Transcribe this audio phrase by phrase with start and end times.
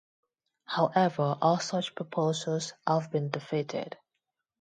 [0.65, 3.99] However, all such proposals have been defeated.